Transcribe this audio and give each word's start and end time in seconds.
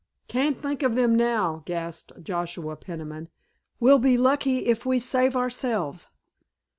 "Can't 0.27 0.59
think 0.59 0.81
of 0.81 0.95
them 0.95 1.15
now," 1.15 1.61
gasped 1.67 2.23
Joshua 2.23 2.75
Peniman; 2.75 3.29
"we'll 3.79 3.99
be 3.99 4.17
lucky 4.17 4.65
if 4.65 4.83
we 4.83 4.97
save 4.97 5.35
ourselves!" 5.35 6.07